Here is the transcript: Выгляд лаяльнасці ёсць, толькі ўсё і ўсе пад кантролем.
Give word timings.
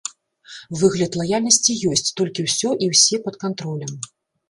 Выгляд 0.79 1.17
лаяльнасці 1.23 1.77
ёсць, 1.91 2.05
толькі 2.23 2.49
ўсё 2.49 2.69
і 2.87 2.91
ўсе 2.97 3.25
пад 3.31 3.35
кантролем. 3.49 3.99